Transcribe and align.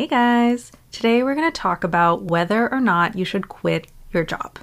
Hey 0.00 0.06
guys! 0.06 0.72
Today 0.92 1.22
we're 1.22 1.34
going 1.34 1.52
to 1.52 1.60
talk 1.60 1.84
about 1.84 2.22
whether 2.22 2.72
or 2.72 2.80
not 2.80 3.18
you 3.18 3.26
should 3.26 3.50
quit 3.50 3.86
your 4.14 4.24
job. 4.24 4.58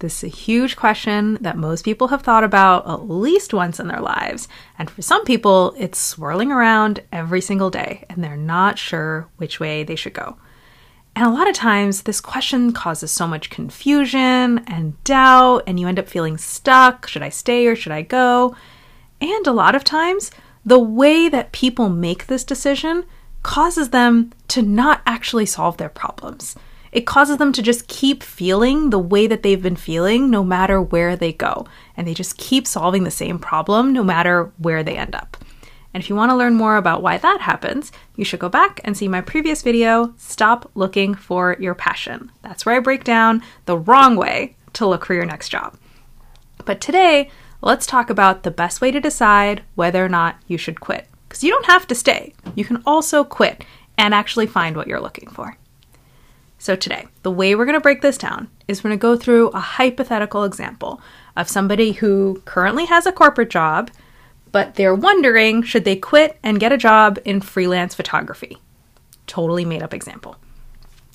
This 0.00 0.16
is 0.16 0.24
a 0.24 0.36
huge 0.36 0.74
question 0.74 1.38
that 1.40 1.56
most 1.56 1.84
people 1.84 2.08
have 2.08 2.22
thought 2.22 2.42
about 2.42 2.84
at 2.84 3.08
least 3.08 3.54
once 3.54 3.78
in 3.78 3.86
their 3.86 4.00
lives, 4.00 4.48
and 4.76 4.90
for 4.90 5.02
some 5.02 5.24
people, 5.24 5.72
it's 5.78 6.00
swirling 6.00 6.50
around 6.50 7.00
every 7.12 7.40
single 7.40 7.70
day 7.70 8.06
and 8.10 8.24
they're 8.24 8.36
not 8.36 8.76
sure 8.76 9.28
which 9.36 9.60
way 9.60 9.84
they 9.84 9.94
should 9.94 10.14
go. 10.14 10.36
And 11.14 11.24
a 11.24 11.30
lot 11.30 11.48
of 11.48 11.54
times, 11.54 12.02
this 12.02 12.20
question 12.20 12.72
causes 12.72 13.12
so 13.12 13.28
much 13.28 13.50
confusion 13.50 14.64
and 14.66 15.00
doubt, 15.04 15.62
and 15.68 15.78
you 15.78 15.86
end 15.86 16.00
up 16.00 16.08
feeling 16.08 16.38
stuck. 16.38 17.06
Should 17.06 17.22
I 17.22 17.28
stay 17.28 17.68
or 17.68 17.76
should 17.76 17.92
I 17.92 18.02
go? 18.02 18.56
And 19.20 19.46
a 19.46 19.52
lot 19.52 19.76
of 19.76 19.84
times, 19.84 20.32
the 20.64 20.80
way 20.80 21.28
that 21.28 21.52
people 21.52 21.88
make 21.88 22.26
this 22.26 22.42
decision 22.42 23.04
causes 23.46 23.90
them 23.90 24.32
to 24.48 24.60
not 24.60 25.00
actually 25.06 25.46
solve 25.46 25.76
their 25.76 25.88
problems. 25.88 26.56
It 26.90 27.06
causes 27.06 27.36
them 27.36 27.52
to 27.52 27.62
just 27.62 27.86
keep 27.86 28.24
feeling 28.24 28.90
the 28.90 28.98
way 28.98 29.28
that 29.28 29.44
they've 29.44 29.62
been 29.62 29.76
feeling 29.76 30.30
no 30.30 30.42
matter 30.42 30.82
where 30.82 31.14
they 31.14 31.32
go. 31.32 31.64
And 31.96 32.08
they 32.08 32.12
just 32.12 32.38
keep 32.38 32.66
solving 32.66 33.04
the 33.04 33.10
same 33.10 33.38
problem 33.38 33.92
no 33.92 34.02
matter 34.02 34.50
where 34.58 34.82
they 34.82 34.96
end 34.96 35.14
up. 35.14 35.36
And 35.94 36.02
if 36.02 36.10
you 36.10 36.16
want 36.16 36.30
to 36.30 36.36
learn 36.36 36.56
more 36.56 36.76
about 36.76 37.02
why 37.02 37.18
that 37.18 37.40
happens, 37.40 37.92
you 38.16 38.24
should 38.24 38.40
go 38.40 38.48
back 38.48 38.80
and 38.82 38.96
see 38.96 39.06
my 39.06 39.20
previous 39.20 39.62
video, 39.62 40.12
Stop 40.16 40.68
Looking 40.74 41.14
for 41.14 41.56
Your 41.60 41.76
Passion. 41.76 42.32
That's 42.42 42.66
where 42.66 42.74
I 42.74 42.80
break 42.80 43.04
down 43.04 43.44
the 43.66 43.78
wrong 43.78 44.16
way 44.16 44.56
to 44.72 44.88
look 44.88 45.06
for 45.06 45.14
your 45.14 45.24
next 45.24 45.50
job. 45.50 45.78
But 46.64 46.80
today, 46.80 47.30
let's 47.62 47.86
talk 47.86 48.10
about 48.10 48.42
the 48.42 48.50
best 48.50 48.80
way 48.80 48.90
to 48.90 49.00
decide 49.00 49.62
whether 49.76 50.04
or 50.04 50.08
not 50.08 50.34
you 50.48 50.58
should 50.58 50.80
quit. 50.80 51.06
Because 51.28 51.44
you 51.44 51.50
don't 51.50 51.66
have 51.66 51.86
to 51.88 51.94
stay, 51.94 52.32
you 52.56 52.64
can 52.64 52.82
also 52.84 53.22
quit 53.22 53.64
and 53.96 54.12
actually 54.12 54.48
find 54.48 54.76
what 54.76 54.88
you're 54.88 55.00
looking 55.00 55.30
for. 55.30 55.56
So, 56.58 56.74
today, 56.74 57.06
the 57.22 57.30
way 57.30 57.54
we're 57.54 57.66
going 57.66 57.74
to 57.74 57.80
break 57.80 58.02
this 58.02 58.18
down 58.18 58.48
is 58.66 58.82
we're 58.82 58.90
going 58.90 58.98
to 58.98 59.02
go 59.02 59.16
through 59.16 59.50
a 59.50 59.60
hypothetical 59.60 60.42
example 60.42 61.00
of 61.36 61.48
somebody 61.48 61.92
who 61.92 62.42
currently 62.44 62.86
has 62.86 63.06
a 63.06 63.12
corporate 63.12 63.50
job 63.50 63.90
but 64.56 64.76
they're 64.76 64.94
wondering 64.94 65.62
should 65.62 65.84
they 65.84 65.96
quit 65.96 66.38
and 66.42 66.58
get 66.58 66.72
a 66.72 66.78
job 66.78 67.18
in 67.26 67.42
freelance 67.42 67.94
photography. 67.94 68.56
Totally 69.26 69.66
made 69.66 69.82
up 69.82 69.92
example. 69.92 70.36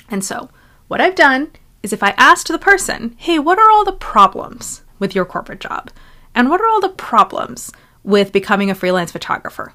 And 0.09 0.23
so, 0.23 0.52
what 0.88 1.02
I've 1.02 1.16
done 1.16 1.50
is 1.81 1.92
if 1.92 2.03
I 2.03 2.14
asked 2.20 2.50
the 2.50 2.59
person, 2.59 3.16
hey, 3.17 3.39
what 3.39 3.58
are 3.58 3.72
all 3.72 3.83
the 3.83 3.94
problems 3.94 4.83
with 5.00 5.16
your 5.16 5.26
corporate 5.26 5.59
job? 5.59 5.89
And 6.36 6.52
what 6.52 6.61
are 6.61 6.67
all 6.67 6.81
the 6.81 6.89
problems 6.89 7.72
with 8.03 8.31
becoming 8.31 8.70
a 8.70 8.76
freelance 8.76 9.11
photographer? 9.11 9.73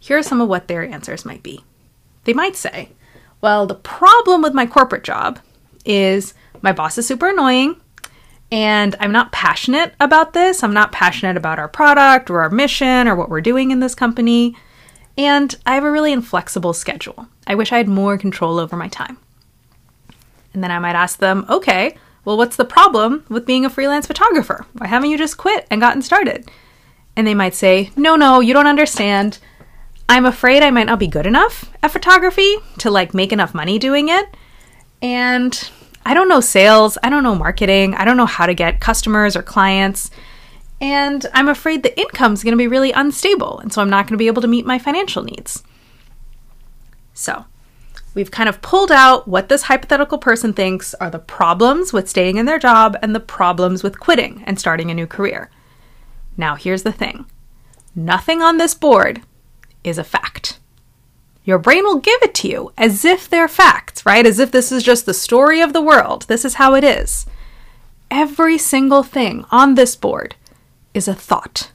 Here 0.00 0.18
are 0.18 0.22
some 0.22 0.40
of 0.40 0.48
what 0.48 0.66
their 0.66 0.82
answers 0.82 1.24
might 1.24 1.42
be. 1.42 1.64
They 2.24 2.32
might 2.32 2.56
say, 2.56 2.88
well, 3.40 3.66
the 3.66 3.74
problem 3.74 4.42
with 4.42 4.54
my 4.54 4.66
corporate 4.66 5.04
job 5.04 5.38
is 5.84 6.34
my 6.62 6.72
boss 6.72 6.98
is 6.98 7.06
super 7.06 7.28
annoying 7.28 7.80
and 8.52 8.96
I'm 8.98 9.12
not 9.12 9.32
passionate 9.32 9.94
about 10.00 10.32
this. 10.32 10.62
I'm 10.62 10.74
not 10.74 10.92
passionate 10.92 11.36
about 11.36 11.58
our 11.58 11.68
product 11.68 12.30
or 12.30 12.40
our 12.42 12.50
mission 12.50 13.06
or 13.06 13.14
what 13.14 13.30
we're 13.30 13.40
doing 13.40 13.70
in 13.70 13.80
this 13.80 13.94
company. 13.94 14.56
And 15.16 15.54
I 15.64 15.74
have 15.74 15.84
a 15.84 15.90
really 15.90 16.12
inflexible 16.12 16.72
schedule. 16.72 17.28
I 17.46 17.54
wish 17.54 17.72
I 17.72 17.76
had 17.76 17.88
more 17.88 18.18
control 18.18 18.58
over 18.58 18.76
my 18.76 18.88
time. 18.88 19.18
And 20.52 20.64
then 20.64 20.70
I 20.70 20.78
might 20.78 20.96
ask 20.96 21.18
them, 21.18 21.46
okay, 21.48 21.96
well, 22.24 22.36
what's 22.36 22.56
the 22.56 22.64
problem 22.64 23.24
with 23.28 23.46
being 23.46 23.64
a 23.64 23.70
freelance 23.70 24.06
photographer? 24.06 24.66
Why 24.72 24.88
haven't 24.88 25.10
you 25.10 25.18
just 25.18 25.38
quit 25.38 25.66
and 25.70 25.80
gotten 25.80 26.02
started? 26.02 26.50
And 27.16 27.26
they 27.26 27.34
might 27.34 27.54
say, 27.54 27.90
no, 27.96 28.16
no, 28.16 28.40
you 28.40 28.52
don't 28.52 28.66
understand. 28.66 29.38
I'm 30.10 30.26
afraid 30.26 30.64
I 30.64 30.72
might 30.72 30.88
not 30.88 30.98
be 30.98 31.06
good 31.06 31.24
enough 31.24 31.70
at 31.84 31.92
photography 31.92 32.56
to 32.78 32.90
like 32.90 33.14
make 33.14 33.32
enough 33.32 33.54
money 33.54 33.78
doing 33.78 34.08
it. 34.08 34.26
And 35.00 35.70
I 36.04 36.14
don't 36.14 36.28
know 36.28 36.40
sales, 36.40 36.98
I 37.04 37.10
don't 37.10 37.22
know 37.22 37.36
marketing, 37.36 37.94
I 37.94 38.04
don't 38.04 38.16
know 38.16 38.26
how 38.26 38.46
to 38.46 38.52
get 38.52 38.80
customers 38.80 39.36
or 39.36 39.42
clients. 39.42 40.10
And 40.80 41.24
I'm 41.32 41.48
afraid 41.48 41.84
the 41.84 41.96
income's 41.96 42.42
going 42.42 42.54
to 42.54 42.58
be 42.58 42.66
really 42.66 42.90
unstable, 42.90 43.60
and 43.60 43.72
so 43.72 43.80
I'm 43.80 43.90
not 43.90 44.06
going 44.06 44.14
to 44.14 44.18
be 44.18 44.26
able 44.26 44.42
to 44.42 44.48
meet 44.48 44.66
my 44.66 44.80
financial 44.80 45.22
needs. 45.22 45.62
So, 47.14 47.44
we've 48.12 48.32
kind 48.32 48.48
of 48.48 48.62
pulled 48.62 48.90
out 48.90 49.28
what 49.28 49.48
this 49.48 49.62
hypothetical 49.64 50.18
person 50.18 50.52
thinks 50.54 50.92
are 50.94 51.10
the 51.10 51.18
problems 51.20 51.92
with 51.92 52.08
staying 52.08 52.36
in 52.36 52.46
their 52.46 52.58
job 52.58 52.96
and 53.00 53.14
the 53.14 53.20
problems 53.20 53.84
with 53.84 54.00
quitting 54.00 54.42
and 54.44 54.58
starting 54.58 54.90
a 54.90 54.94
new 54.94 55.06
career. 55.06 55.50
Now, 56.36 56.56
here's 56.56 56.82
the 56.82 56.92
thing 56.92 57.26
nothing 57.94 58.42
on 58.42 58.56
this 58.56 58.74
board 58.74 59.22
is 59.84 59.98
a 59.98 60.04
fact. 60.04 60.58
Your 61.44 61.58
brain 61.58 61.84
will 61.84 61.98
give 61.98 62.22
it 62.22 62.34
to 62.36 62.48
you 62.48 62.72
as 62.76 63.04
if 63.04 63.28
they're 63.28 63.48
facts, 63.48 64.04
right? 64.04 64.26
As 64.26 64.38
if 64.38 64.50
this 64.50 64.70
is 64.70 64.82
just 64.82 65.06
the 65.06 65.14
story 65.14 65.60
of 65.60 65.72
the 65.72 65.82
world. 65.82 66.22
This 66.28 66.44
is 66.44 66.54
how 66.54 66.74
it 66.74 66.84
is. 66.84 67.26
Every 68.10 68.58
single 68.58 69.02
thing 69.02 69.44
on 69.50 69.74
this 69.74 69.96
board 69.96 70.34
is 70.92 71.08
a 71.08 71.14
thought, 71.14 71.70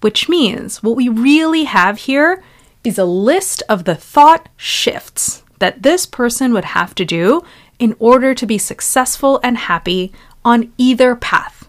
which 0.00 0.28
means 0.28 0.82
what 0.82 0.96
we 0.96 1.08
really 1.08 1.64
have 1.64 1.98
here 1.98 2.42
is 2.84 2.98
a 2.98 3.04
list 3.04 3.62
of 3.68 3.84
the 3.84 3.94
thought 3.94 4.48
shifts 4.56 5.42
that 5.58 5.82
this 5.82 6.06
person 6.06 6.52
would 6.52 6.64
have 6.64 6.94
to 6.96 7.04
do 7.04 7.42
in 7.78 7.96
order 7.98 8.34
to 8.34 8.46
be 8.46 8.58
successful 8.58 9.40
and 9.42 9.56
happy 9.56 10.12
on 10.44 10.72
either 10.78 11.14
path. 11.16 11.68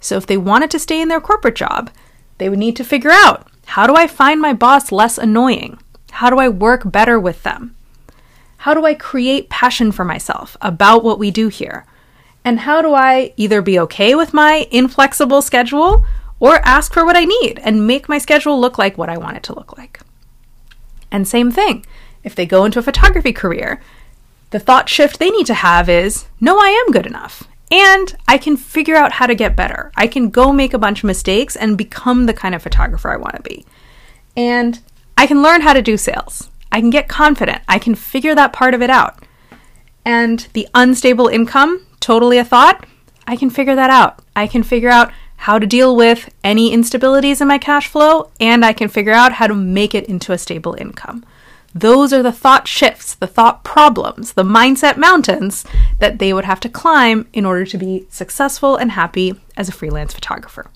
So, 0.00 0.16
if 0.16 0.26
they 0.26 0.36
wanted 0.36 0.70
to 0.70 0.78
stay 0.78 1.00
in 1.00 1.08
their 1.08 1.20
corporate 1.20 1.56
job, 1.56 1.90
they 2.38 2.48
would 2.48 2.58
need 2.58 2.76
to 2.76 2.84
figure 2.84 3.10
out 3.10 3.48
how 3.76 3.86
do 3.86 3.94
I 3.94 4.06
find 4.06 4.40
my 4.40 4.54
boss 4.54 4.90
less 4.90 5.18
annoying? 5.18 5.78
How 6.12 6.30
do 6.30 6.38
I 6.38 6.48
work 6.48 6.90
better 6.90 7.20
with 7.20 7.42
them? 7.42 7.76
How 8.56 8.72
do 8.72 8.86
I 8.86 8.94
create 8.94 9.50
passion 9.50 9.92
for 9.92 10.02
myself 10.02 10.56
about 10.62 11.04
what 11.04 11.18
we 11.18 11.30
do 11.30 11.48
here? 11.48 11.84
And 12.42 12.60
how 12.60 12.80
do 12.80 12.94
I 12.94 13.34
either 13.36 13.60
be 13.60 13.78
okay 13.80 14.14
with 14.14 14.32
my 14.32 14.66
inflexible 14.70 15.42
schedule 15.42 16.06
or 16.40 16.66
ask 16.66 16.94
for 16.94 17.04
what 17.04 17.18
I 17.18 17.26
need 17.26 17.58
and 17.58 17.86
make 17.86 18.08
my 18.08 18.16
schedule 18.16 18.58
look 18.58 18.78
like 18.78 18.96
what 18.96 19.10
I 19.10 19.18
want 19.18 19.36
it 19.36 19.42
to 19.42 19.54
look 19.54 19.76
like? 19.76 20.00
And 21.12 21.28
same 21.28 21.50
thing, 21.50 21.84
if 22.24 22.34
they 22.34 22.46
go 22.46 22.64
into 22.64 22.78
a 22.78 22.82
photography 22.82 23.34
career, 23.34 23.82
the 24.52 24.58
thought 24.58 24.88
shift 24.88 25.18
they 25.18 25.28
need 25.28 25.44
to 25.48 25.52
have 25.52 25.90
is 25.90 26.24
no, 26.40 26.58
I 26.58 26.70
am 26.70 26.92
good 26.92 27.04
enough. 27.04 27.42
And 27.70 28.16
I 28.28 28.38
can 28.38 28.56
figure 28.56 28.96
out 28.96 29.12
how 29.12 29.26
to 29.26 29.34
get 29.34 29.56
better. 29.56 29.90
I 29.96 30.06
can 30.06 30.30
go 30.30 30.52
make 30.52 30.72
a 30.72 30.78
bunch 30.78 31.00
of 31.00 31.08
mistakes 31.08 31.56
and 31.56 31.76
become 31.76 32.26
the 32.26 32.34
kind 32.34 32.54
of 32.54 32.62
photographer 32.62 33.10
I 33.10 33.16
want 33.16 33.36
to 33.36 33.42
be. 33.42 33.64
And 34.36 34.80
I 35.16 35.26
can 35.26 35.42
learn 35.42 35.62
how 35.62 35.72
to 35.72 35.82
do 35.82 35.96
sales. 35.96 36.50
I 36.70 36.80
can 36.80 36.90
get 36.90 37.08
confident. 37.08 37.62
I 37.66 37.78
can 37.78 37.94
figure 37.94 38.34
that 38.34 38.52
part 38.52 38.74
of 38.74 38.82
it 38.82 38.90
out. 38.90 39.24
And 40.04 40.46
the 40.52 40.68
unstable 40.74 41.26
income, 41.26 41.84
totally 42.00 42.38
a 42.38 42.44
thought, 42.44 42.86
I 43.26 43.34
can 43.34 43.50
figure 43.50 43.74
that 43.74 43.90
out. 43.90 44.20
I 44.36 44.46
can 44.46 44.62
figure 44.62 44.90
out 44.90 45.10
how 45.36 45.58
to 45.58 45.66
deal 45.66 45.96
with 45.96 46.32
any 46.44 46.74
instabilities 46.74 47.40
in 47.40 47.48
my 47.48 47.58
cash 47.58 47.88
flow, 47.88 48.30
and 48.40 48.64
I 48.64 48.72
can 48.72 48.88
figure 48.88 49.12
out 49.12 49.32
how 49.32 49.46
to 49.46 49.54
make 49.54 49.94
it 49.94 50.06
into 50.06 50.32
a 50.32 50.38
stable 50.38 50.74
income. 50.74 51.24
Those 51.76 52.10
are 52.14 52.22
the 52.22 52.32
thought 52.32 52.66
shifts, 52.66 53.14
the 53.14 53.26
thought 53.26 53.62
problems, 53.62 54.32
the 54.32 54.42
mindset 54.42 54.96
mountains 54.96 55.62
that 55.98 56.18
they 56.18 56.32
would 56.32 56.46
have 56.46 56.60
to 56.60 56.70
climb 56.70 57.28
in 57.34 57.44
order 57.44 57.66
to 57.66 57.76
be 57.76 58.06
successful 58.08 58.76
and 58.76 58.92
happy 58.92 59.34
as 59.58 59.68
a 59.68 59.72
freelance 59.72 60.14
photographer. 60.14 60.70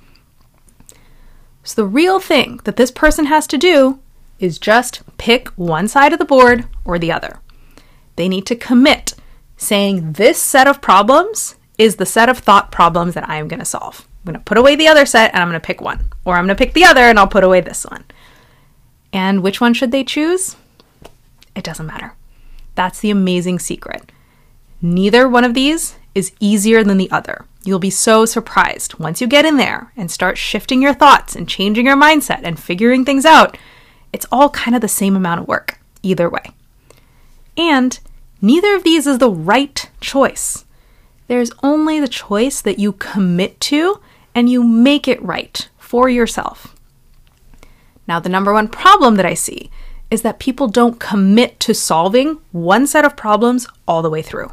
So, 1.65 1.81
the 1.81 1.89
real 1.89 2.21
thing 2.21 2.61
that 2.65 2.77
this 2.77 2.91
person 2.91 3.25
has 3.27 3.47
to 3.47 3.57
do 3.57 3.99
is 4.39 4.59
just 4.59 5.01
pick 5.17 5.49
one 5.57 5.89
side 5.89 6.13
of 6.13 6.19
the 6.19 6.27
board 6.27 6.67
or 6.85 6.99
the 6.99 7.13
other. 7.13 7.41
They 8.17 8.29
need 8.29 8.45
to 8.47 8.55
commit, 8.55 9.15
saying 9.57 10.13
this 10.13 10.37
set 10.37 10.67
of 10.67 10.83
problems 10.83 11.57
is 11.79 11.97
the 11.97 12.05
set 12.05 12.29
of 12.29 12.41
thought 12.41 12.71
problems 12.71 13.15
that 13.15 13.27
I 13.27 13.37
am 13.37 13.49
going 13.49 13.61
to 13.61 13.65
solve. 13.65 14.07
I'm 14.19 14.33
going 14.33 14.39
to 14.39 14.45
put 14.45 14.59
away 14.59 14.77
the 14.77 14.89
other 14.89 15.07
set 15.07 15.33
and 15.33 15.43
I'm 15.43 15.49
going 15.49 15.59
to 15.59 15.67
pick 15.67 15.81
one. 15.81 16.11
Or 16.27 16.35
I'm 16.35 16.45
going 16.45 16.55
to 16.55 16.63
pick 16.63 16.75
the 16.75 16.85
other 16.85 17.01
and 17.01 17.19
I'll 17.19 17.27
put 17.27 17.45
away 17.45 17.63
this 17.63 17.87
one. 17.87 18.05
And 19.15 19.43
which 19.43 19.63
one 19.63 19.73
should 19.73 19.93
they 19.93 20.05
choose? 20.05 20.57
It 21.55 21.65
doesn't 21.65 21.87
matter. 21.87 22.15
That's 22.75 23.01
the 23.01 23.11
amazing 23.11 23.59
secret. 23.59 24.13
Neither 24.81 25.29
one 25.29 25.45
of 25.45 25.55
these 25.55 25.97
is 26.15 26.33
easier 26.41 26.83
than 26.83 26.97
the 26.97 27.11
other. 27.11 27.45
You'll 27.65 27.79
be 27.79 27.91
so 27.91 28.25
surprised 28.25 28.99
once 28.99 29.21
you 29.21 29.27
get 29.27 29.45
in 29.45 29.57
there 29.57 29.93
and 29.97 30.11
start 30.11 30.39
shifting 30.39 30.81
your 30.81 30.95
thoughts 30.95 31.37
and 31.37 31.49
changing 31.49 31.87
your 31.87 31.97
mindset 31.97 32.41
and 32.43 32.59
figuring 32.59 33.05
things 33.05 33.25
out 33.25 33.59
it's 34.13 34.27
all 34.33 34.51
kind 34.51 34.75
of 34.75 34.81
the 34.81 34.89
same 34.89 35.17
amount 35.17 35.41
of 35.41 35.49
work, 35.49 35.79
either 36.03 36.29
way. 36.29 36.51
And 37.57 37.99
neither 38.41 38.75
of 38.75 38.85
these 38.85 39.07
is 39.07 39.19
the 39.19 39.31
right 39.31 39.89
choice. 40.01 40.65
There's 41.29 41.53
only 41.63 42.01
the 42.01 42.09
choice 42.09 42.61
that 42.61 42.79
you 42.79 42.93
commit 42.93 43.61
to 43.61 44.01
and 44.35 44.49
you 44.49 44.63
make 44.63 45.07
it 45.07 45.23
right 45.23 45.69
for 45.79 46.09
yourself. 46.09 46.75
Now, 48.09 48.19
the 48.19 48.29
number 48.29 48.53
one 48.53 48.69
problem 48.69 49.15
that 49.17 49.27
I 49.27 49.35
see 49.35 49.71
is 50.11 50.23
that 50.23 50.39
people 50.39 50.69
don't 50.69 50.99
commit 50.99 51.61
to 51.61 51.75
solving 51.75 52.39
one 52.53 52.87
set 52.87 53.05
of 53.05 53.17
problems 53.17 53.67
all 53.87 54.03
the 54.03 54.11
way 54.11 54.23
through. 54.23 54.53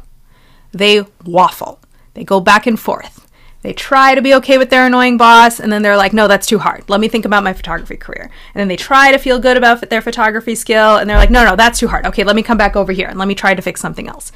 They 0.72 1.04
waffle, 1.24 1.80
they 2.14 2.24
go 2.24 2.40
back 2.40 2.66
and 2.66 2.78
forth. 2.78 3.26
They 3.62 3.72
try 3.72 4.14
to 4.14 4.22
be 4.22 4.34
okay 4.34 4.56
with 4.56 4.70
their 4.70 4.86
annoying 4.86 5.16
boss, 5.16 5.58
and 5.58 5.72
then 5.72 5.82
they're 5.82 5.96
like, 5.96 6.12
no, 6.12 6.28
that's 6.28 6.46
too 6.46 6.60
hard. 6.60 6.88
Let 6.88 7.00
me 7.00 7.08
think 7.08 7.24
about 7.24 7.42
my 7.42 7.52
photography 7.52 7.96
career. 7.96 8.30
And 8.54 8.60
then 8.60 8.68
they 8.68 8.76
try 8.76 9.10
to 9.10 9.18
feel 9.18 9.40
good 9.40 9.56
about 9.56 9.90
their 9.90 10.00
photography 10.00 10.54
skill, 10.54 10.96
and 10.96 11.10
they're 11.10 11.16
like, 11.16 11.30
no, 11.30 11.44
no, 11.44 11.56
that's 11.56 11.80
too 11.80 11.88
hard. 11.88 12.06
Okay, 12.06 12.22
let 12.22 12.36
me 12.36 12.42
come 12.44 12.56
back 12.56 12.76
over 12.76 12.92
here 12.92 13.08
and 13.08 13.18
let 13.18 13.26
me 13.26 13.34
try 13.34 13.54
to 13.54 13.62
fix 13.62 13.80
something 13.80 14.06
else. 14.06 14.30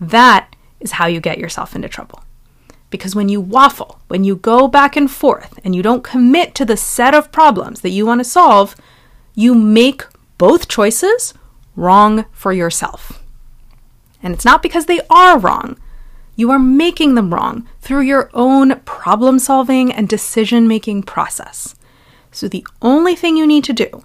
That 0.00 0.56
is 0.80 0.92
how 0.92 1.06
you 1.06 1.20
get 1.20 1.38
yourself 1.38 1.76
into 1.76 1.88
trouble. 1.88 2.24
Because 2.90 3.14
when 3.14 3.28
you 3.28 3.40
waffle, 3.40 4.00
when 4.08 4.24
you 4.24 4.34
go 4.34 4.66
back 4.66 4.96
and 4.96 5.08
forth, 5.08 5.60
and 5.62 5.76
you 5.76 5.82
don't 5.82 6.02
commit 6.02 6.54
to 6.56 6.64
the 6.64 6.76
set 6.76 7.14
of 7.14 7.30
problems 7.30 7.82
that 7.82 7.90
you 7.90 8.04
want 8.04 8.20
to 8.20 8.24
solve, 8.24 8.74
you 9.36 9.54
make 9.54 10.04
both 10.38 10.68
choices 10.68 11.34
wrong 11.74 12.24
for 12.32 12.52
yourself. 12.52 13.22
And 14.22 14.34
it's 14.34 14.44
not 14.44 14.62
because 14.62 14.86
they 14.86 15.00
are 15.08 15.38
wrong. 15.38 15.78
You 16.34 16.50
are 16.50 16.58
making 16.58 17.14
them 17.14 17.32
wrong 17.32 17.66
through 17.80 18.02
your 18.02 18.30
own 18.34 18.80
problem 18.80 19.38
solving 19.38 19.92
and 19.92 20.08
decision 20.08 20.68
making 20.68 21.04
process. 21.04 21.74
So 22.30 22.48
the 22.48 22.66
only 22.82 23.14
thing 23.14 23.36
you 23.36 23.46
need 23.46 23.64
to 23.64 23.72
do 23.72 24.04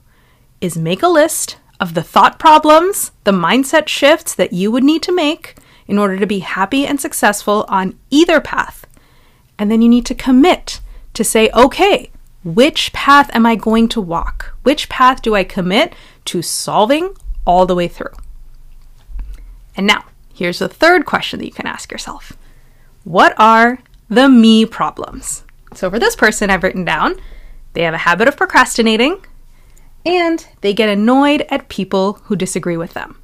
is 0.62 0.78
make 0.78 1.04
a 1.04 1.08
list 1.08 1.58
of 1.80 1.96
the 1.96 2.04
thought 2.04 2.40
problems, 2.40 3.12
the 3.24 3.32
mindset 3.32 3.88
shifts 3.88 4.36
that 4.36 4.54
you 4.54 4.72
would 4.72 4.84
need 4.84 5.02
to 5.04 5.16
make 5.16 5.56
in 5.88 5.98
order 5.98 6.18
to 6.18 6.28
be 6.28 6.40
happy 6.40 6.86
and 6.86 7.02
successful 7.02 7.66
on 7.68 7.98
either 8.10 8.40
path. 8.40 8.86
And 9.58 9.70
then 9.70 9.82
you 9.82 9.90
need 9.90 10.06
to 10.06 10.16
commit 10.16 10.80
to 11.14 11.24
say, 11.24 11.50
okay, 11.54 12.12
which 12.44 12.92
path 12.94 13.30
am 13.34 13.46
I 13.46 13.56
going 13.56 13.88
to 13.90 14.02
walk? 14.02 14.56
Which 14.64 14.90
path 14.90 15.22
do 15.22 15.36
I 15.36 15.44
commit 15.44 15.94
to 16.26 16.42
solving 16.42 17.16
all 17.46 17.66
the 17.66 17.76
way 17.76 17.88
through? 17.88 18.14
And 19.76 19.86
now, 19.88 20.06
here's 20.34 20.60
the 20.60 20.68
third 20.68 21.06
question 21.06 21.40
that 21.40 21.46
you 21.46 21.52
can 21.52 21.68
ask 21.68 21.92
yourself 21.92 22.34
What 23.04 23.34
are 23.40 23.80
the 24.10 24.28
me 24.28 24.66
problems? 24.66 25.44
So, 25.74 25.90
for 25.90 26.00
this 26.00 26.16
person, 26.16 26.50
I've 26.50 26.64
written 26.64 26.86
down 26.86 27.16
they 27.74 27.84
have 27.84 27.94
a 27.94 28.00
habit 28.00 28.28
of 28.28 28.36
procrastinating 28.38 29.26
and 30.06 30.46
they 30.62 30.74
get 30.74 30.90
annoyed 30.90 31.46
at 31.50 31.70
people 31.70 32.14
who 32.24 32.36
disagree 32.36 32.78
with 32.78 32.94
them. 32.94 33.18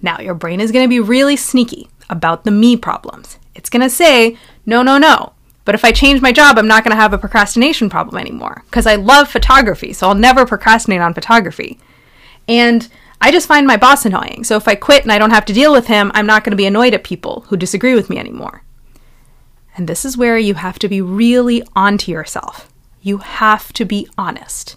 Now, 0.00 0.20
your 0.20 0.34
brain 0.34 0.60
is 0.60 0.72
going 0.72 0.84
to 0.84 0.88
be 0.88 1.00
really 1.00 1.36
sneaky 1.36 1.88
about 2.08 2.44
the 2.44 2.50
me 2.50 2.76
problems. 2.76 3.38
It's 3.54 3.68
going 3.68 3.82
to 3.82 3.90
say, 3.90 4.38
no, 4.64 4.82
no, 4.82 4.96
no. 4.96 5.32
But 5.68 5.74
if 5.74 5.84
I 5.84 5.92
change 5.92 6.22
my 6.22 6.32
job, 6.32 6.56
I'm 6.56 6.66
not 6.66 6.82
going 6.82 6.96
to 6.96 7.02
have 7.02 7.12
a 7.12 7.18
procrastination 7.18 7.90
problem 7.90 8.16
anymore 8.16 8.62
because 8.64 8.86
I 8.86 8.94
love 8.94 9.28
photography, 9.28 9.92
so 9.92 10.08
I'll 10.08 10.14
never 10.14 10.46
procrastinate 10.46 11.02
on 11.02 11.12
photography. 11.12 11.78
And 12.48 12.88
I 13.20 13.30
just 13.30 13.46
find 13.46 13.66
my 13.66 13.76
boss 13.76 14.06
annoying. 14.06 14.44
So 14.44 14.56
if 14.56 14.66
I 14.66 14.76
quit 14.76 15.02
and 15.02 15.12
I 15.12 15.18
don't 15.18 15.28
have 15.28 15.44
to 15.44 15.52
deal 15.52 15.70
with 15.70 15.86
him, 15.86 16.10
I'm 16.14 16.24
not 16.24 16.42
going 16.42 16.52
to 16.52 16.56
be 16.56 16.64
annoyed 16.64 16.94
at 16.94 17.04
people 17.04 17.44
who 17.48 17.56
disagree 17.58 17.94
with 17.94 18.08
me 18.08 18.16
anymore. 18.16 18.62
And 19.76 19.86
this 19.86 20.06
is 20.06 20.16
where 20.16 20.38
you 20.38 20.54
have 20.54 20.78
to 20.78 20.88
be 20.88 21.02
really 21.02 21.62
onto 21.76 22.10
yourself. 22.10 22.72
You 23.02 23.18
have 23.18 23.70
to 23.74 23.84
be 23.84 24.08
honest. 24.16 24.76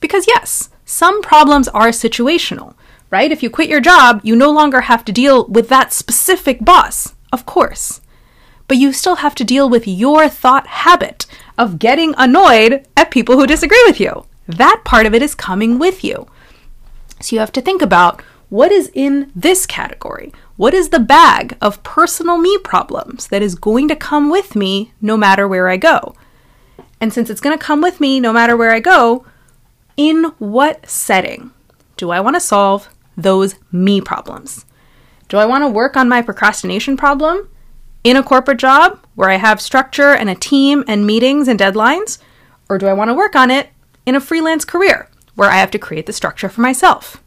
Because 0.00 0.26
yes, 0.26 0.70
some 0.86 1.20
problems 1.20 1.68
are 1.68 1.88
situational, 1.88 2.74
right? 3.10 3.30
If 3.30 3.42
you 3.42 3.50
quit 3.50 3.68
your 3.68 3.82
job, 3.82 4.22
you 4.24 4.34
no 4.34 4.50
longer 4.50 4.80
have 4.80 5.04
to 5.04 5.12
deal 5.12 5.44
with 5.48 5.68
that 5.68 5.92
specific 5.92 6.64
boss, 6.64 7.14
of 7.34 7.44
course. 7.44 8.00
But 8.72 8.78
you 8.78 8.94
still 8.94 9.16
have 9.16 9.34
to 9.34 9.44
deal 9.44 9.68
with 9.68 9.86
your 9.86 10.30
thought 10.30 10.66
habit 10.66 11.26
of 11.58 11.78
getting 11.78 12.14
annoyed 12.16 12.88
at 12.96 13.10
people 13.10 13.36
who 13.36 13.46
disagree 13.46 13.82
with 13.84 14.00
you. 14.00 14.24
That 14.48 14.80
part 14.82 15.04
of 15.04 15.12
it 15.12 15.20
is 15.20 15.34
coming 15.34 15.78
with 15.78 16.02
you. 16.02 16.26
So 17.20 17.36
you 17.36 17.40
have 17.40 17.52
to 17.52 17.60
think 17.60 17.82
about 17.82 18.22
what 18.48 18.72
is 18.72 18.90
in 18.94 19.30
this 19.36 19.66
category? 19.66 20.32
What 20.56 20.72
is 20.72 20.88
the 20.88 21.00
bag 21.00 21.58
of 21.60 21.82
personal 21.82 22.38
me 22.38 22.56
problems 22.64 23.28
that 23.28 23.42
is 23.42 23.56
going 23.56 23.88
to 23.88 23.94
come 23.94 24.30
with 24.30 24.56
me 24.56 24.94
no 25.02 25.18
matter 25.18 25.46
where 25.46 25.68
I 25.68 25.76
go? 25.76 26.14
And 26.98 27.12
since 27.12 27.28
it's 27.28 27.42
going 27.42 27.58
to 27.58 27.62
come 27.62 27.82
with 27.82 28.00
me 28.00 28.20
no 28.20 28.32
matter 28.32 28.56
where 28.56 28.70
I 28.72 28.80
go, 28.80 29.26
in 29.98 30.32
what 30.38 30.88
setting 30.88 31.50
do 31.98 32.08
I 32.08 32.20
want 32.20 32.36
to 32.36 32.40
solve 32.40 32.88
those 33.18 33.56
me 33.70 34.00
problems? 34.00 34.64
Do 35.28 35.36
I 35.36 35.44
want 35.44 35.60
to 35.62 35.68
work 35.68 35.94
on 35.94 36.08
my 36.08 36.22
procrastination 36.22 36.96
problem 36.96 37.50
in 38.04 38.16
a 38.16 38.22
corporate 38.22 38.58
job 38.58 38.98
where 39.14 39.30
I 39.30 39.36
have 39.36 39.60
structure 39.60 40.12
and 40.12 40.28
a 40.28 40.34
team 40.34 40.84
and 40.88 41.06
meetings 41.06 41.48
and 41.48 41.58
deadlines? 41.58 42.18
Or 42.68 42.78
do 42.78 42.86
I 42.86 42.92
want 42.92 43.10
to 43.10 43.14
work 43.14 43.36
on 43.36 43.50
it 43.50 43.68
in 44.06 44.14
a 44.14 44.20
freelance 44.20 44.64
career 44.64 45.08
where 45.34 45.50
I 45.50 45.56
have 45.56 45.70
to 45.72 45.78
create 45.78 46.06
the 46.06 46.12
structure 46.12 46.48
for 46.48 46.60
myself. 46.60 47.22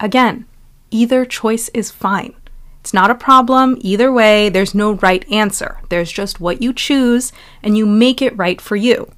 Again, 0.00 0.46
either 0.90 1.24
choice 1.24 1.68
is 1.70 1.90
fine. 1.90 2.34
It's 2.80 2.94
not 2.94 3.10
a 3.10 3.14
problem 3.14 3.78
either 3.80 4.12
way. 4.12 4.48
There's 4.48 4.74
no 4.74 4.92
right 4.92 5.26
answer. 5.30 5.78
There's 5.88 6.12
just 6.12 6.40
what 6.40 6.60
you 6.60 6.72
choose 6.72 7.32
and 7.62 7.76
you 7.76 7.86
make 7.86 8.20
it 8.20 8.36
right 8.36 8.60
for 8.60 8.76
you. 8.76 9.10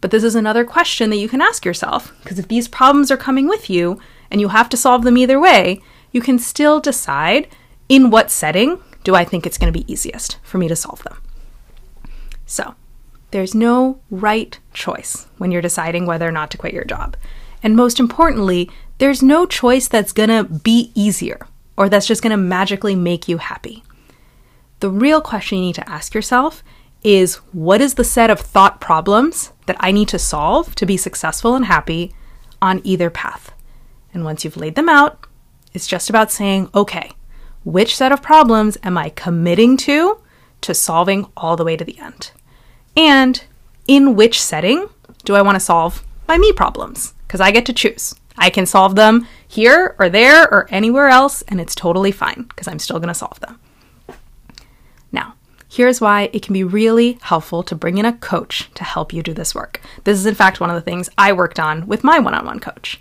But 0.00 0.10
this 0.10 0.24
is 0.24 0.34
another 0.34 0.64
question 0.64 1.10
that 1.10 1.16
you 1.16 1.28
can 1.28 1.40
ask 1.40 1.64
yourself 1.64 2.12
because 2.22 2.38
if 2.38 2.48
these 2.48 2.68
problems 2.68 3.10
are 3.10 3.16
coming 3.16 3.48
with 3.48 3.70
you 3.70 4.00
and 4.30 4.40
you 4.40 4.48
have 4.48 4.68
to 4.70 4.76
solve 4.76 5.04
them 5.04 5.16
either 5.16 5.38
way, 5.38 5.80
you 6.10 6.20
can 6.20 6.38
still 6.38 6.80
decide 6.80 7.48
in 7.88 8.10
what 8.10 8.30
setting 8.30 8.80
do 9.06 9.14
I 9.14 9.24
think 9.24 9.46
it's 9.46 9.56
going 9.56 9.72
to 9.72 9.78
be 9.78 9.90
easiest 9.90 10.38
for 10.42 10.58
me 10.58 10.66
to 10.66 10.74
solve 10.74 11.04
them. 11.04 11.16
So, 12.44 12.74
there's 13.30 13.54
no 13.54 14.00
right 14.10 14.58
choice 14.74 15.28
when 15.38 15.52
you're 15.52 15.62
deciding 15.62 16.06
whether 16.06 16.28
or 16.28 16.32
not 16.32 16.50
to 16.50 16.58
quit 16.58 16.74
your 16.74 16.84
job. 16.84 17.16
And 17.62 17.76
most 17.76 18.00
importantly, 18.00 18.68
there's 18.98 19.22
no 19.22 19.46
choice 19.46 19.86
that's 19.86 20.12
gonna 20.12 20.42
be 20.42 20.90
easier 20.96 21.46
or 21.76 21.88
that's 21.88 22.06
just 22.06 22.22
gonna 22.22 22.36
magically 22.36 22.96
make 22.96 23.28
you 23.28 23.38
happy. 23.38 23.84
The 24.80 24.90
real 24.90 25.20
question 25.20 25.58
you 25.58 25.64
need 25.66 25.74
to 25.76 25.88
ask 25.88 26.12
yourself 26.12 26.64
is 27.04 27.36
what 27.52 27.80
is 27.80 27.94
the 27.94 28.04
set 28.04 28.30
of 28.30 28.40
thought 28.40 28.80
problems 28.80 29.52
that 29.66 29.76
I 29.78 29.92
need 29.92 30.08
to 30.08 30.18
solve 30.18 30.74
to 30.74 30.86
be 30.86 30.96
successful 30.96 31.54
and 31.54 31.66
happy 31.66 32.12
on 32.60 32.80
either 32.82 33.10
path? 33.10 33.52
And 34.12 34.24
once 34.24 34.44
you've 34.44 34.56
laid 34.56 34.74
them 34.74 34.88
out, 34.88 35.26
it's 35.72 35.86
just 35.86 36.10
about 36.10 36.32
saying, 36.32 36.70
okay, 36.74 37.12
which 37.66 37.94
set 37.94 38.12
of 38.12 38.22
problems 38.22 38.78
am 38.82 38.96
I 38.96 39.10
committing 39.10 39.76
to 39.78 40.18
to 40.62 40.72
solving 40.72 41.26
all 41.36 41.56
the 41.56 41.64
way 41.64 41.76
to 41.76 41.84
the 41.84 41.98
end? 41.98 42.30
And 42.96 43.44
in 43.86 44.16
which 44.16 44.40
setting 44.42 44.88
do 45.24 45.34
I 45.34 45.42
want 45.42 45.56
to 45.56 45.60
solve 45.60 46.02
my 46.26 46.38
me 46.38 46.52
problems? 46.52 47.12
because 47.26 47.40
I 47.40 47.50
get 47.50 47.66
to 47.66 47.72
choose. 47.72 48.14
I 48.38 48.50
can 48.50 48.66
solve 48.66 48.94
them 48.94 49.26
here 49.48 49.96
or 49.98 50.08
there 50.08 50.42
or 50.42 50.66
anywhere 50.70 51.08
else, 51.08 51.42
and 51.42 51.60
it's 51.60 51.74
totally 51.74 52.12
fine 52.12 52.42
because 52.42 52.68
I'm 52.68 52.78
still 52.78 52.98
going 52.98 53.08
to 53.08 53.14
solve 53.14 53.40
them. 53.40 53.58
Now, 55.10 55.34
here's 55.68 56.00
why 56.00 56.30
it 56.32 56.42
can 56.42 56.52
be 56.52 56.64
really 56.64 57.18
helpful 57.22 57.62
to 57.64 57.74
bring 57.74 57.98
in 57.98 58.04
a 58.04 58.12
coach 58.12 58.70
to 58.74 58.84
help 58.84 59.12
you 59.12 59.22
do 59.22 59.32
this 59.32 59.54
work. 59.54 59.80
This 60.04 60.18
is, 60.18 60.26
in 60.26 60.34
fact, 60.34 60.60
one 60.60 60.70
of 60.70 60.76
the 60.76 60.82
things 60.82 61.08
I 61.16 61.32
worked 61.32 61.58
on 61.58 61.86
with 61.86 62.04
my 62.04 62.18
one 62.18 62.34
on 62.34 62.46
one 62.46 62.60
coach. 62.60 63.00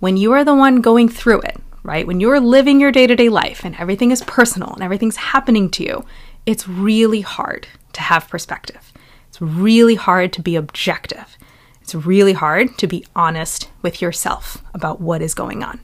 When 0.00 0.16
you 0.16 0.32
are 0.32 0.44
the 0.44 0.54
one 0.54 0.80
going 0.80 1.08
through 1.08 1.40
it, 1.42 1.60
right, 1.88 2.06
when 2.06 2.20
you're 2.20 2.38
living 2.38 2.80
your 2.80 2.92
day 2.92 3.06
to 3.06 3.16
day 3.16 3.30
life 3.30 3.64
and 3.64 3.74
everything 3.76 4.10
is 4.10 4.22
personal 4.24 4.74
and 4.74 4.82
everything's 4.82 5.16
happening 5.16 5.70
to 5.70 5.82
you, 5.82 6.04
it's 6.44 6.68
really 6.68 7.22
hard 7.22 7.66
to 7.94 8.02
have 8.02 8.28
perspective. 8.28 8.92
It's 9.28 9.40
really 9.40 9.94
hard 9.94 10.32
to 10.34 10.42
be 10.42 10.54
objective. 10.54 11.38
It's 11.80 11.94
really 11.94 12.34
hard 12.34 12.76
to 12.76 12.86
be 12.86 13.06
honest 13.16 13.70
with 13.80 14.02
yourself 14.02 14.62
about 14.74 15.00
what 15.00 15.22
is 15.22 15.32
going 15.32 15.64
on. 15.64 15.80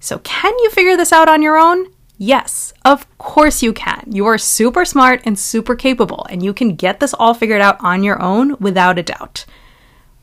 So, 0.00 0.20
can 0.20 0.52
you 0.60 0.70
figure 0.70 0.96
this 0.96 1.12
out 1.12 1.28
on 1.28 1.42
your 1.42 1.58
own? 1.58 1.86
Yes, 2.16 2.72
of 2.84 3.06
course 3.18 3.62
you 3.62 3.74
can. 3.74 4.04
You 4.10 4.24
are 4.24 4.38
super 4.38 4.86
smart 4.86 5.20
and 5.26 5.38
super 5.38 5.74
capable, 5.74 6.26
and 6.30 6.42
you 6.42 6.54
can 6.54 6.76
get 6.76 7.00
this 7.00 7.12
all 7.12 7.34
figured 7.34 7.60
out 7.60 7.76
on 7.80 8.02
your 8.02 8.22
own 8.22 8.56
without 8.58 8.98
a 8.98 9.02
doubt. 9.02 9.44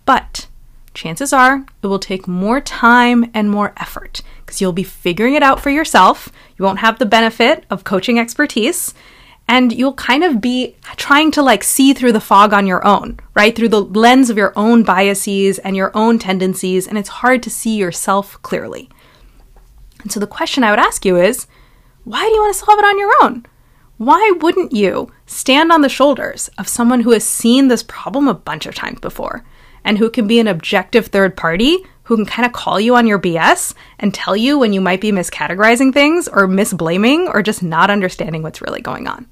But 0.06 0.48
chances 0.94 1.32
are 1.32 1.66
it 1.84 1.88
will 1.88 2.00
take 2.00 2.28
more 2.28 2.60
time 2.60 3.30
and 3.34 3.50
more 3.50 3.74
effort 3.78 4.22
because 4.52 4.60
you'll 4.60 4.74
be 4.74 4.84
figuring 4.84 5.36
it 5.36 5.44
out 5.44 5.62
for 5.62 5.70
yourself. 5.70 6.30
You 6.58 6.66
won't 6.66 6.80
have 6.80 7.00
the 7.00 7.06
benefit 7.06 7.66
of 7.70 7.86
coaching 7.86 8.20
expertise, 8.20 8.94
and 9.48 9.72
you'll 9.72 9.94
kind 9.94 10.26
of 10.26 10.42
be 10.42 10.76
trying 10.98 11.32
to 11.32 11.42
like 11.42 11.64
see 11.64 11.94
through 11.94 12.12
the 12.12 12.20
fog 12.20 12.52
on 12.52 12.68
your 12.68 12.86
own, 12.86 13.18
right? 13.34 13.56
Through 13.56 13.70
the 13.70 13.82
lens 13.82 14.30
of 14.30 14.36
your 14.36 14.52
own 14.58 14.84
biases 14.84 15.58
and 15.60 15.78
your 15.78 15.90
own 15.96 16.20
tendencies, 16.20 16.86
and 16.86 16.98
it's 16.98 17.08
hard 17.08 17.42
to 17.44 17.50
see 17.50 17.78
yourself 17.78 18.42
clearly. 18.42 18.90
And 20.02 20.12
so 20.12 20.20
the 20.20 20.28
question 20.28 20.66
I 20.66 20.72
would 20.72 20.80
ask 20.80 21.06
you 21.06 21.16
is 21.16 21.48
why 22.04 22.20
do 22.20 22.34
you 22.34 22.42
want 22.42 22.54
to 22.54 22.60
solve 22.60 22.78
it 22.78 22.84
on 22.84 23.00
your 23.00 23.14
own? 23.22 23.46
Why 23.96 24.34
wouldn't 24.42 24.74
you 24.74 25.14
stand 25.28 25.72
on 25.72 25.80
the 25.80 25.88
shoulders 25.88 26.50
of 26.58 26.68
someone 26.68 27.02
who 27.02 27.12
has 27.12 27.24
seen 27.24 27.70
this 27.70 27.84
problem 27.84 28.28
a 28.28 28.34
bunch 28.34 28.66
of 28.66 28.76
times 28.76 29.00
before 29.00 29.46
and 29.86 29.98
who 29.98 30.10
can 30.10 30.28
be 30.28 30.42
an 30.42 30.48
objective 30.50 31.08
third 31.08 31.38
party 31.38 31.86
who 32.12 32.18
can 32.18 32.26
kind 32.26 32.46
of 32.46 32.52
call 32.52 32.78
you 32.78 32.94
on 32.98 33.08
your 33.08 33.18
BS 33.18 33.74
and 33.98 34.14
tell 34.14 34.36
you 34.36 34.60
when 34.60 34.74
you 34.74 34.82
might 34.82 35.00
be 35.00 35.14
miscategorizing 35.14 35.94
things 35.94 36.28
or 36.28 36.46
misblaming 36.46 37.34
or 37.34 37.42
just 37.42 37.64
not 37.64 37.90
understanding 37.90 38.44
what's 38.44 38.62
really 38.62 38.82
going 38.82 39.08
on. 39.08 39.26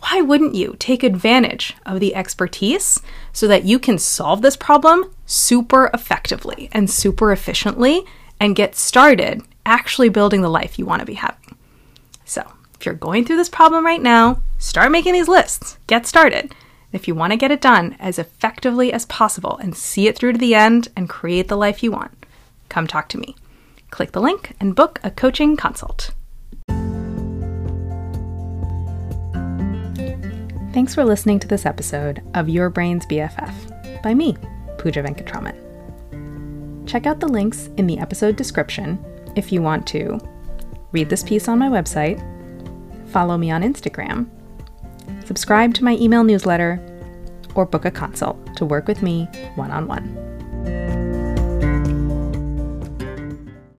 Why 0.00 0.20
wouldn't 0.20 0.54
you 0.54 0.76
take 0.78 1.02
advantage 1.02 1.74
of 1.86 2.00
the 2.00 2.14
expertise 2.14 3.00
so 3.32 3.48
that 3.48 3.64
you 3.64 3.78
can 3.78 3.96
solve 3.96 4.42
this 4.42 4.58
problem 4.58 5.10
super 5.24 5.88
effectively 5.94 6.68
and 6.70 6.90
super 6.90 7.32
efficiently 7.32 8.04
and 8.38 8.54
get 8.54 8.76
started 8.76 9.40
actually 9.64 10.10
building 10.10 10.42
the 10.42 10.50
life 10.50 10.78
you 10.78 10.84
want 10.84 11.00
to 11.00 11.06
be 11.06 11.14
having? 11.14 11.56
So, 12.26 12.46
if 12.78 12.84
you're 12.84 12.94
going 12.94 13.24
through 13.24 13.38
this 13.38 13.48
problem 13.48 13.86
right 13.86 14.02
now, 14.02 14.42
start 14.58 14.92
making 14.92 15.14
these 15.14 15.28
lists. 15.28 15.78
Get 15.86 16.06
started. 16.06 16.54
If 16.96 17.06
you 17.06 17.14
want 17.14 17.32
to 17.34 17.36
get 17.36 17.50
it 17.50 17.60
done 17.60 17.94
as 18.00 18.18
effectively 18.18 18.90
as 18.90 19.04
possible 19.04 19.58
and 19.58 19.76
see 19.76 20.08
it 20.08 20.16
through 20.16 20.32
to 20.32 20.38
the 20.38 20.54
end 20.54 20.88
and 20.96 21.10
create 21.10 21.48
the 21.48 21.54
life 21.54 21.82
you 21.82 21.92
want, 21.92 22.24
come 22.70 22.86
talk 22.86 23.10
to 23.10 23.18
me. 23.18 23.36
Click 23.90 24.12
the 24.12 24.20
link 24.22 24.56
and 24.58 24.74
book 24.74 24.98
a 25.04 25.10
coaching 25.10 25.58
consult. 25.58 26.12
Thanks 30.72 30.94
for 30.94 31.04
listening 31.04 31.38
to 31.40 31.46
this 31.46 31.66
episode 31.66 32.22
of 32.32 32.48
Your 32.48 32.70
Brain's 32.70 33.04
BFF 33.04 34.02
by 34.02 34.14
me, 34.14 34.34
Pooja 34.78 35.02
Venkatraman. 35.02 35.54
Check 36.88 37.04
out 37.04 37.20
the 37.20 37.28
links 37.28 37.68
in 37.76 37.86
the 37.86 37.98
episode 37.98 38.36
description 38.36 38.98
if 39.36 39.52
you 39.52 39.60
want 39.60 39.86
to 39.88 40.18
read 40.92 41.10
this 41.10 41.22
piece 41.22 41.46
on 41.46 41.58
my 41.58 41.68
website, 41.68 42.18
follow 43.10 43.36
me 43.36 43.50
on 43.50 43.60
Instagram, 43.60 44.30
subscribe 45.26 45.74
to 45.74 45.84
my 45.84 45.96
email 45.96 46.24
newsletter, 46.24 46.80
or 47.54 47.66
book 47.66 47.84
a 47.84 47.90
consult 47.90 48.38
to 48.56 48.64
work 48.64 48.86
with 48.86 49.02
me 49.02 49.28
one 49.56 49.70
on 49.70 49.86
one. 49.88 50.35